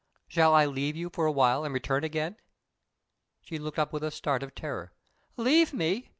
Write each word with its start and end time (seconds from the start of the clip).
"Shall 0.27 0.55
I 0.55 0.65
leave 0.65 0.95
you 0.95 1.11
for 1.11 1.27
a 1.27 1.31
while 1.31 1.63
and 1.63 1.71
return 1.75 2.03
again?" 2.03 2.37
She 3.43 3.59
looked 3.59 3.77
up 3.77 3.93
with 3.93 4.03
a 4.03 4.09
start 4.09 4.41
of 4.41 4.55
terror. 4.55 4.93
"Leave 5.37 5.73
me?" 5.75 6.09